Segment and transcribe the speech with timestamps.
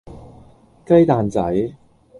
[0.83, 1.75] 雞蛋仔